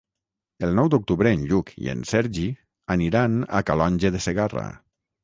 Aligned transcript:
El 0.67 0.71
nou 0.77 0.87
d'octubre 0.93 1.33
en 1.35 1.43
Lluc 1.51 1.69
i 1.87 1.91
en 1.93 2.01
Sergi 2.13 2.45
aniran 2.97 3.37
a 3.59 3.63
Calonge 3.69 4.13
de 4.17 4.23
Segarra. 4.29 4.65